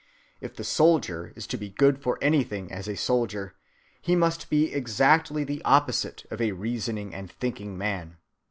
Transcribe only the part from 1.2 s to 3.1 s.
is to be good for anything as a